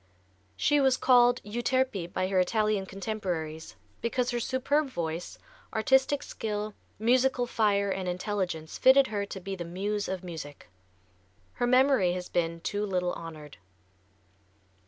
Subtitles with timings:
[0.55, 5.37] She was called "Euterpe" by her Italian contemporaries because her superb voice,
[5.75, 10.69] artistic skill, musical fire and intelligence fitted her to be the muse of music.
[11.53, 13.57] Her memory has been too little honored.